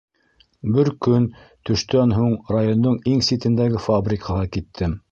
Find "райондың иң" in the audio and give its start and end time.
2.57-3.25